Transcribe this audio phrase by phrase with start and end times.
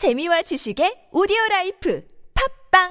[0.00, 2.00] 재미와 지식의 오디오 라이프
[2.72, 2.88] 팟빵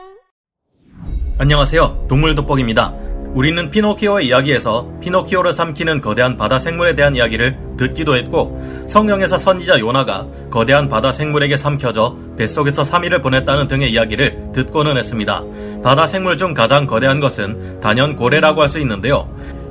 [1.40, 2.06] 안녕하세요.
[2.08, 2.94] 동물 돋보기입니다.
[3.34, 10.28] 우리는 피노키오의 이야기에서 피노키오를 삼키는 거대한 바다 생물에 대한 이야기를 듣기도 했고 성경에서 선지자 요나가
[10.52, 15.44] 거대한 바다 생물에게 삼켜져 뱃속에서 3일을 보냈다는 등의 이야기를 듣고는 했습니다.
[15.84, 19.28] 바다 생물 중 가장 거대한 것은 단연 고래라고 할 수 있는데요.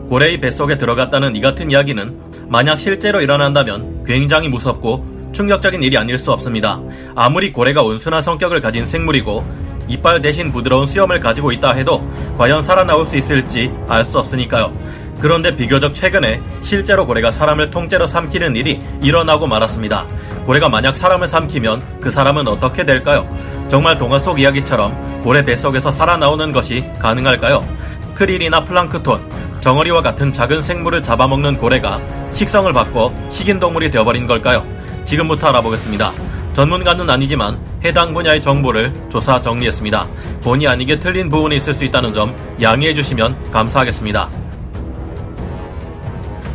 [0.09, 6.33] 고래의 뱃속에 들어갔다는 이 같은 이야기는 만약 실제로 일어난다면 굉장히 무섭고 충격적인 일이 아닐 수
[6.33, 6.81] 없습니다.
[7.15, 9.45] 아무리 고래가 온순한 성격을 가진 생물이고
[9.89, 14.73] 이빨 대신 부드러운 수염을 가지고 있다 해도 과연 살아나올 수 있을지 알 수 없으니까요.
[15.21, 20.07] 그런데 비교적 최근에 실제로 고래가 사람을 통째로 삼키는 일이 일어나고 말았습니다.
[20.45, 23.29] 고래가 만약 사람을 삼키면 그 사람은 어떻게 될까요?
[23.69, 27.67] 정말 동화 속 이야기처럼 고래 뱃속에서 살아나오는 것이 가능할까요?
[28.15, 34.65] 크릴이나 플랑크톤, 정어리와 같은 작은 생물을 잡아먹는 고래가 식성을 바꿔 식인동물이 되어버린 걸까요?
[35.09, 36.13] 지금부터 알아보겠습니다.
[36.53, 40.07] 전문가는 아니지만 해당 분야의 정보를 조사 정리했습니다.
[40.43, 44.29] 본의 아니게 틀린 부분이 있을 수 있다는 점 양해해 주시면 감사하겠습니다.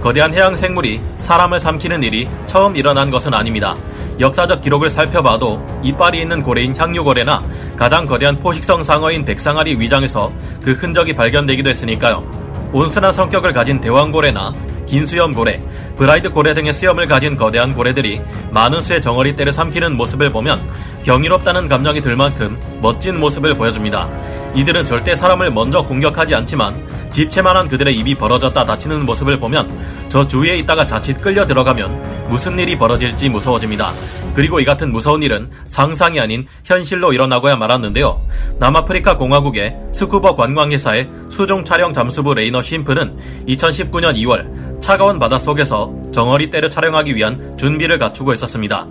[0.04, 3.76] 거대한 해양 생물이 사람을 삼키는 일이 처음 일어난 것은 아닙니다.
[4.20, 7.42] 역사적 기록을 살펴봐도 이빨이 있는 고래인 향유고래나
[7.76, 12.24] 가장 거대한 포식성 상어인 백상아리 위장에서 그 흔적이 발견되기도 했으니까요.
[12.72, 14.54] 온순한 성격을 가진 대왕고래나
[14.94, 15.60] 긴수염 고래,
[15.96, 20.62] 브라이드 고래 등의 수염을 가진 거대한 고래들이 많은 수의 정어리 떼를 삼키는 모습을 보면
[21.02, 24.08] 경이롭다는 감정이 들 만큼 멋진 모습을 보여줍니다.
[24.56, 26.76] 이들은 절대 사람을 먼저 공격하지 않지만
[27.10, 29.70] 집채만한 그들의 입이 벌어졌다 다치는 모습을 보면
[30.10, 33.92] 저 주위에 있다가 자칫 끌려 들어가면 무슨 일이 벌어질지 무서워집니다.
[34.34, 38.20] 그리고 이 같은 무서운 일은 상상이 아닌 현실로 일어나고야 말았는데요.
[38.60, 46.70] 남아프리카 공화국의 스쿠버 관광회사의 수중 촬영 잠수부 레이너 쉼프는 2019년 2월 차가운 바닷속에서 정어리 떼를
[46.70, 48.88] 촬영하기 위한 준비를 갖추고 있었습니다.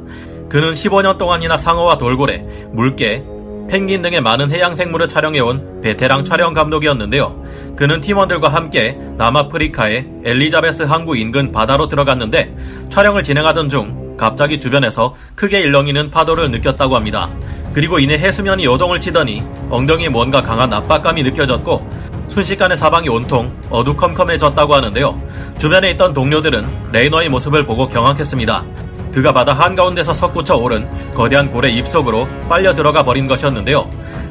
[0.49, 3.25] 그는 15년 동안이나 상어와 돌고래, 물개,
[3.73, 7.43] 펭귄 등의 많은 해양 생물을 촬영해온 베테랑 촬영 감독이었는데요.
[7.75, 12.55] 그는 팀원들과 함께 남아프리카의 엘리자베스 항구 인근 바다로 들어갔는데
[12.91, 17.31] 촬영을 진행하던 중 갑자기 주변에서 크게 일렁이는 파도를 느꼈다고 합니다.
[17.73, 21.89] 그리고 이내 해수면이 요동을 치더니 엉덩이에 뭔가 강한 압박감이 느껴졌고
[22.29, 25.19] 순식간에 사방이 온통 어두컴컴해졌다고 하는데요.
[25.59, 28.67] 주변에 있던 동료들은 레이너의 모습을 보고 경악했습니다.
[29.13, 33.89] 그가 바다 한가운데서 솟구쳐 오른 거대한 고래 입속으로 빨려 들어가 버린 것이었는데요.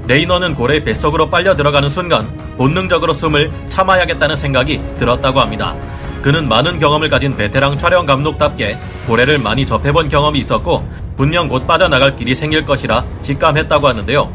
[0.07, 2.27] 레이너는 고래의 뱃속으로 빨려 들어가는 순간
[2.57, 5.75] 본능적으로 숨을 참아야겠다는 생각이 들었다고 합니다.
[6.23, 8.77] 그는 많은 경험을 가진 베테랑 촬영 감독답게
[9.07, 14.31] 고래를 많이 접해본 경험이 있었고 분명 곧 빠져나갈 길이 생길 것이라 직감했다고 하는데요.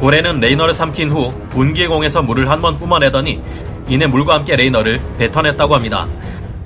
[0.00, 3.40] 고래는 레이너를 삼킨 후 분기의 공에서 물을 한 번 뿜어내더니
[3.88, 6.06] 이내 물과 함께 레이너를 뱉어냈다고 합니다.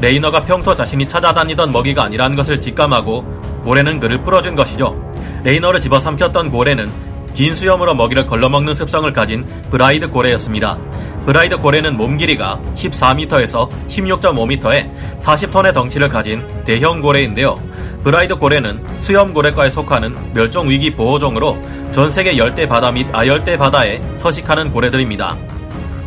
[0.04, 3.22] 레이너가 평소 자신이 찾아다니던 먹이가 아니라는 것을 직감하고
[3.65, 5.03] 고래는 그를 풀어준 것이죠.
[5.44, 6.92] 레이너를 집어삼켰던 고래는
[7.32, 10.76] 긴 수염으로 먹이를 걸러먹는 습성을 가진 브라이드 고래였습니다.
[11.25, 17.59] 브라이드 고래는 몸 길이가 14m에서 16.5m에 40톤의 덩치를 가진 대형 고래인데요.
[18.04, 21.56] 브라이드 고래는 수염 고래과에 속하는 멸종 위기 보호종으로
[21.93, 25.34] 전 세계 열대 바다 및 아열대 바다에 서식하는 고래들입니다.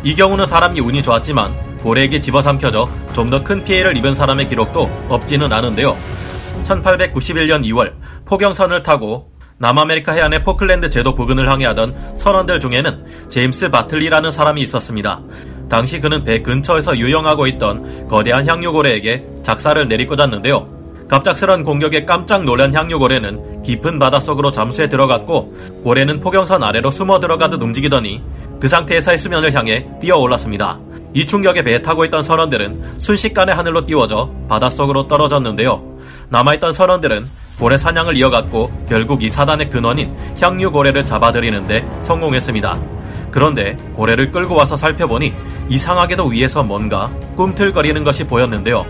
[0.04, 5.50] 이 경우는 사람이 운이 좋았지만 고래에게 집어삼켜져 좀 더 큰 피해를 입은 사람의 기록도 없지는
[5.52, 5.96] 않은데요.
[6.64, 7.92] 1891년 2월
[8.26, 15.20] 포경선을 타고 남아메리카 해안의 포클랜드 제도 부근을 항해하던 선원들 중에는 제임스 바틀리라는 사람이 있었습니다.
[15.70, 20.76] 당시 그는 배 근처에서 유영하고 있던 거대한 향유고래에게 작사를 내리꽂았는데요.
[21.08, 28.22] 갑작스런 공격에 깜짝 놀란 향유고래는 깊은 바닷속으로 잠수해 들어갔고 고래는 포경선 아래로 숨어 들어가듯 움직이더니
[28.60, 30.78] 그 상태에서의 수면을 향해 뛰어 올랐습니다.
[31.14, 35.82] 이 충격에 배에 타고 있던 선원들은 순식간에 하늘로 띄워져 바닷속으로 떨어졌는데요.
[36.28, 42.78] 남아있던 선원들은 고래 사냥을 이어갔고 결국 이 사단의 근원인 향유 고래를 잡아들이는데 성공했습니다.
[43.30, 45.32] 그런데 고래를 끌고 와서 살펴보니
[45.68, 48.86] 이상하게도 위에서 뭔가 꿈틀거리는 것이 보였는데요.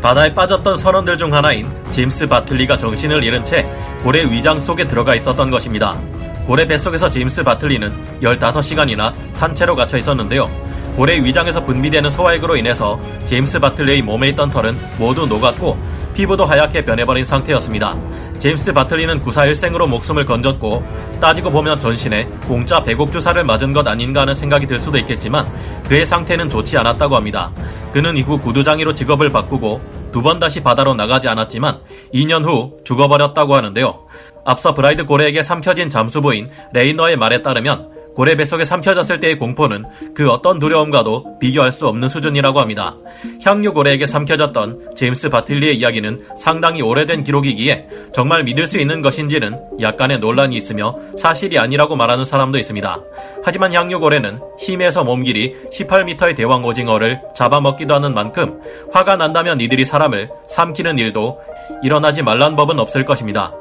[0.00, 3.66] 바다에 빠졌던 선원들 중 하나인 제임스 바틀리가 정신을 잃은 채
[4.02, 5.98] 고래 위장 속에 들어가 있었던 것입니다.
[6.46, 10.50] 고래 뱃속에서 제임스 바틀리는 15시간이나 산채로 갇혀 있었는데요.
[10.96, 15.76] 고래 위장에서 분비되는 소화액으로 인해서 제임스 바틀리의 몸에 있던 털은 모두 녹았고
[16.14, 17.96] 피부도 하얗게 변해버린 상태였습니다.
[18.38, 20.84] 제임스 바틀리는 구사일생으로 목숨을 건졌고
[21.20, 25.50] 따지고 보면 전신에 공짜 배곡 주사를 맞은 것 아닌가 하는 생각이 들 수도 있겠지만
[25.88, 27.50] 그의 상태는 좋지 않았다고 합니다.
[27.92, 31.80] 그는 이후 구두장이로 직업을 바꾸고 두 번 다시 바다로 나가지 않았지만
[32.14, 34.06] 2년 후 죽어버렸다고 하는데요.
[34.44, 39.84] 앞서 브라이드 고래에게 삼켜진 잠수부인 레이너의 말에 따르면 고래 뱃속에 삼켜졌을 때의 공포는
[40.14, 42.96] 그 어떤 두려움과도 비교할 수 없는 수준이라고 합니다.
[43.42, 50.20] 향유 고래에게 삼켜졌던 제임스 바틀리의 이야기는 상당히 오래된 기록이기에 정말 믿을 수 있는 것인지는 약간의
[50.20, 53.00] 논란이 있으며 사실이 아니라고 말하는 사람도 있습니다.
[53.42, 58.60] 하지만 향유 고래는 힘에서 몸길이 18m의 대왕 오징어를 잡아먹기도 하는 만큼
[58.92, 61.40] 화가 난다면 이들이 사람을 삼키는 일도
[61.82, 63.52] 일어나지 말란 법은 없을 것입니다.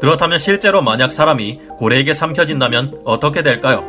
[0.00, 3.84] 그렇다면 실제로 만약 사람이 고래에게 삼켜진다면 어떻게 될까요?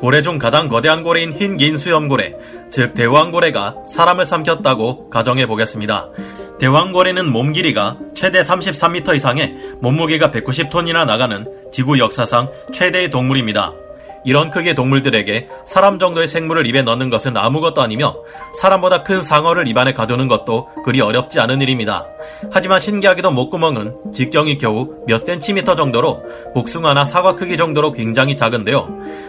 [0.00, 2.34] 고래 중 가장 거대한 고래인 흰 긴 수염고래,
[2.70, 6.10] 즉 대왕고래가 사람을 삼켰다고 가정해 보겠습니다.
[6.58, 13.72] 대왕고래는 몸 길이가 최대 33m 이상에 몸무게가 190톤이나 나가는 지구 역사상 최대의 동물입니다.
[14.26, 18.16] 이런 크기의 동물들에게 사람 정도의 생물을 입에 넣는 것은 아무것도 아니며
[18.60, 22.08] 사람보다 큰 상어를 입안에 가두는 것도 그리 어렵지 않은 일입니다.
[22.50, 26.24] 하지만 신기하게도 목구멍은 직경이 겨우 몇 센티미터 정도로
[26.54, 28.88] 복숭아나 사과 크기 정도로 굉장히 작은데요.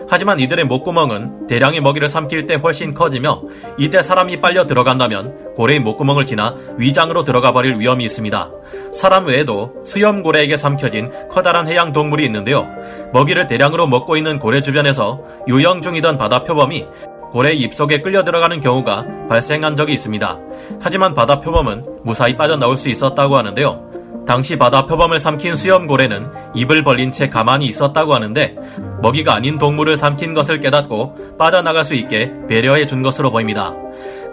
[0.10, 3.44] 하지만 이들의 목구멍은 대량의 먹이를 삼킬 때 훨씬 커지며
[3.78, 8.52] 이때 사람이 빨려 들어간다면 고래의 목구멍을 지나 위장으로 들어가 버릴 위험이 있습니다.
[8.98, 12.68] 사람 외에도 수염고래에게 삼켜진 커다란 해양 동물이 있는데요.
[13.14, 16.88] 먹이를 대량으로 먹고 있는 고래 주변에서 유영 중이던 바다 표범이
[17.30, 20.40] 고래 입속에 끌려 들어가는 경우가 발생한 적이 있습니다.
[20.82, 23.86] 하지만 바다 표범은 무사히 빠져나올 수 있었다고 하는데요.
[24.26, 28.56] 당시 바다 표범을 삼킨 수염고래는 입을 벌린 채 가만히 있었다고 하는데
[29.04, 33.74] 먹이가 아닌 동물을 삼킨 것을 깨닫고 빠져나갈 수 있게 배려해 준 것으로 보입니다.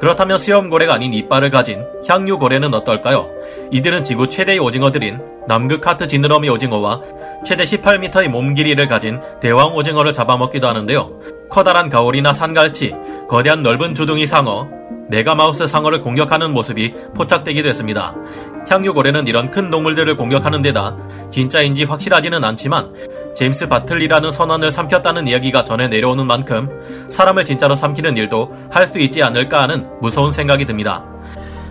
[0.05, 3.31] 그렇다면 수염고래가 아닌 이빨을 가진 향유고래는 어떨까요?
[3.71, 5.19] 이들은 지구 최대의 오징어들인
[5.49, 7.01] 남극 하트 지느러미 오징어와
[7.43, 11.21] 최대 18m의 몸 길이를 가진 대왕 오징어를 잡아먹기도 하는데요.
[11.49, 12.95] 커다란 가오리나 산갈치,
[13.31, 14.69] 거대한 넓은 주둥이 상어,
[15.09, 18.15] 메가마우스 상어를 공격하는 모습이 포착되기도 했습니다.
[18.69, 20.97] 향유고래는 이런 큰 동물들을 공격하는 데다
[21.31, 22.95] 진짜인지 확실하지는 않지만
[23.35, 26.71] 제임스 바틀리라는 선원을 삼켰다는 이야기가 전해 내려오는 만큼
[27.09, 31.05] 사람을 진짜로 삼키는 일도 할 수 있지 않을까 하는 무서운 생각이 듭니다.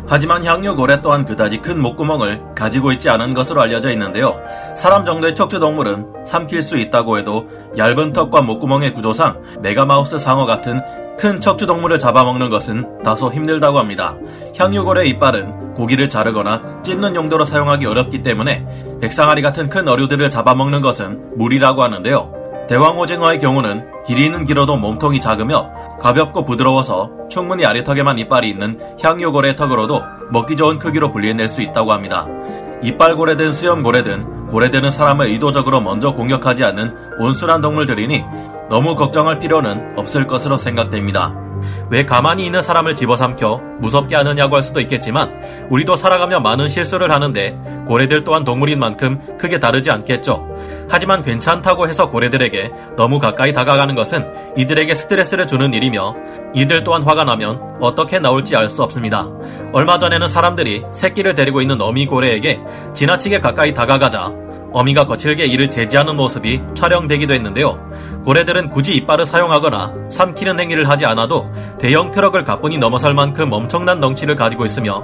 [0.07, 4.39] 하지만 향유고래 또한 그다지 큰 목구멍을 가지고 있지 않은 것으로 알려져 있는데요.
[4.75, 10.81] 사람 정도의 척추동물은 삼킬 수 있다고 해도 얇은 턱과 목구멍의 구조상 메가마우스 상어 같은
[11.17, 14.15] 큰 척추동물을 잡아먹는 것은 다소 힘들다고 합니다.
[14.57, 21.38] 향유고래 이빨은 고기를 자르거나 찢는 용도로 사용하기 어렵기 때문에 백상아리 같은 큰 어류들을 잡아먹는 것은
[21.38, 22.43] 무리라고 하는데요.
[22.68, 30.01] 대왕오징어의 경우는 길이는 길어도 몸통이 작으며 가볍고 부드러워서 충분히 아래턱에만 이빨이 있는 향유고래 턱으로도
[30.31, 32.25] 먹기 좋은 크기로 분리해낼 수 있다고 합니다.
[32.81, 38.24] 이빨 고래든 수염 고래든 고래들은 사람을 의도적으로 먼저 공격하지 않는 온순한 동물들이니
[38.69, 41.43] 너무 걱정할 필요는 없을 것으로 생각됩니다.
[41.89, 45.31] 왜 가만히 있는 사람을 집어삼켜 무섭게 하느냐고 할 수도 있겠지만
[45.69, 47.57] 우리도 살아가며 많은 실수를 하는데
[47.88, 50.48] 고래들 또한 동물인 만큼 크게 다르지 않겠죠.
[50.89, 54.25] 하지만 괜찮다고 해서 고래들에게 너무 가까이 다가가는 것은
[54.57, 56.15] 이들에게 스트레스를 주는 일이며
[56.54, 59.27] 이들 또한 화가 나면 어떻게 나올지 알 수 없습니다.
[59.71, 62.62] 얼마 전에는 사람들이 새끼를 데리고 있는 어미 고래에게
[62.94, 64.31] 지나치게 가까이 다가가자
[64.74, 67.80] 어미가 거칠게 이를 제지하는 모습이 촬영되기도 했는데요.
[68.25, 74.36] 고래들은 굳이 이빨을 사용하거나 삼키는 행위를 하지 않아도 대형 트럭을 가뿐히 넘어설 만큼 엄청난 덩치를
[74.36, 75.04] 가지고 있으며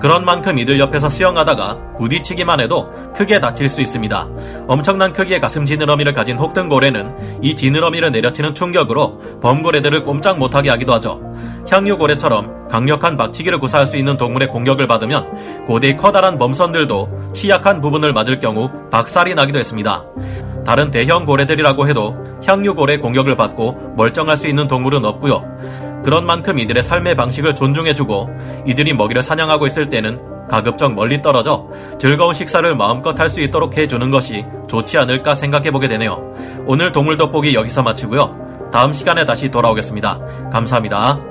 [0.00, 4.28] 그런 만큼 이들 옆에서 수영하다가 부딪히기만 해도 크게 다칠 수 있습니다.
[4.66, 11.20] 엄청난 크기의 가슴 지느러미를 가진 혹등고래는 이 지느러미를 내려치는 충격으로 범고래들을 꼼짝 못하게 하기도 하죠.
[11.68, 18.38] 향유고래처럼 강력한 박치기를 구사할 수 있는 동물의 공격을 받으면 고대의 커다란 범선들도 취약한 부분을 맞을
[18.38, 20.04] 경우 박살이 나기도 했습니다.
[20.64, 22.16] 다른 대형 고래들이라고 해도
[22.46, 25.44] 향유고래 공격을 받고 멀쩡할 수 있는 동물은 없고요.
[26.04, 28.28] 그런 만큼 이들의 삶의 방식을 존중해주고
[28.66, 34.10] 이들이 먹이를 사냥하고 있을 때는 가급적 멀리 떨어져 즐거운 식사를 마음껏 할 수 있도록 해주는
[34.10, 36.34] 것이 좋지 않을까 생각해보게 되네요.
[36.66, 38.70] 오늘 동물 돋보기 여기서 마치고요.
[38.72, 40.50] 다음 시간에 다시 돌아오겠습니다.
[40.52, 41.29] 감사합니다.